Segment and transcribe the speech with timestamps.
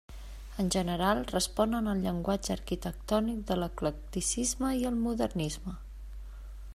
[0.61, 5.77] En general responen al llenguatge arquitectònic de l'eclecticisme i el modernisme.